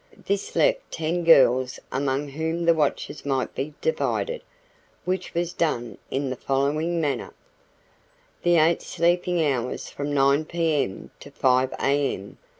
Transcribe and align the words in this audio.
This 0.25 0.55
left 0.55 0.79
ten 0.89 1.23
girls 1.23 1.79
among 1.91 2.29
whom 2.29 2.65
the 2.65 2.73
watches 2.73 3.23
might 3.23 3.53
be 3.53 3.75
divided, 3.81 4.41
which 5.05 5.35
was 5.35 5.53
done 5.53 5.99
in 6.09 6.31
the 6.31 6.35
following 6.35 6.99
manner: 6.99 7.35
The 8.41 8.55
eight 8.55 8.81
sleeping 8.81 9.45
hours 9.45 9.89
from 9.91 10.11
9 10.11 10.45
P. 10.45 10.83
M. 10.85 11.11
to 11.19 11.29
5 11.29 11.73
A. 11.79 12.13
M. 12.15 12.39